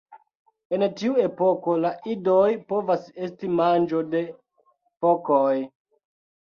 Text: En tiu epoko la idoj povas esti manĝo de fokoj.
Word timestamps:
En 0.77 0.85
tiu 1.01 1.17
epoko 1.23 1.75
la 1.83 1.91
idoj 2.15 2.47
povas 2.73 3.07
esti 3.29 3.53
manĝo 3.61 4.05
de 4.17 4.27
fokoj. 5.05 5.57